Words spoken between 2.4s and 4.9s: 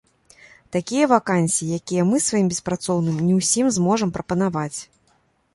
беспрацоўным не ўсім зможам прапанаваць.